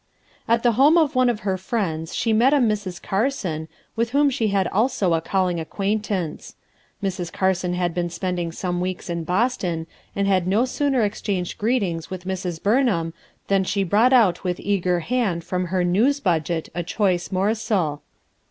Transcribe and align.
At 0.47 0.63
the 0.63 0.71
home 0.71 0.97
of 0.97 1.13
one 1.13 1.29
of 1.29 1.41
her 1.41 1.59
friends 1.59 2.15
she 2.15 2.33
met 2.33 2.55
a 2.55 2.57
Mrs 2.57 2.99
Carson, 2.99 3.67
with 3.95 4.09
whom 4.09 4.31
she 4.31 4.47
had 4.47 4.67
also 4.69 5.13
a 5.13 5.21
calling 5.21 5.59
acquaintance 5.59 6.55
Mrs. 7.03 7.31
Carson 7.31 7.75
had 7.75 7.93
been 7.93 8.09
spending 8.09 8.47
82 8.47 8.47
"MOTHERS 8.47 8.57
ARE 8.57 8.67
QUEER'" 8.67 8.71
g3 8.71 8.71
some 8.75 8.81
weeks 8.81 9.09
in 9.11 9.23
Boston, 9.25 9.87
and 10.15 10.27
had 10.27 10.47
no 10.47 10.65
sooner 10.65 11.03
ex 11.03 11.21
changed 11.21 11.59
greetings 11.59 12.09
with 12.09 12.25
Mrs. 12.25 12.59
Buraham 12.59 13.13
than 13.47 13.63
she 13.63 13.83
brought 13.83 14.11
out 14.11 14.43
with 14.43 14.59
eager 14.59 15.01
hand 15.01 15.43
from 15.43 15.65
her 15.67 15.83
new3 15.85 16.23
budget 16.23 16.69
a 16.73 16.81
choice 16.81 17.31
morsel. 17.31 18.01